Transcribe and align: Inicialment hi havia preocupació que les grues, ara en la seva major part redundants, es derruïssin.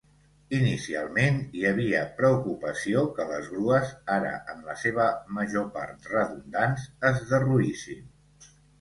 Inicialment 0.59 1.37
hi 1.59 1.65
havia 1.71 1.99
preocupació 2.21 3.05
que 3.19 3.27
les 3.33 3.51
grues, 3.57 3.93
ara 4.17 4.33
en 4.55 4.67
la 4.73 4.79
seva 4.87 5.07
major 5.39 5.71
part 5.79 6.13
redundants, 6.17 6.91
es 7.15 7.25
derruïssin. 7.33 8.15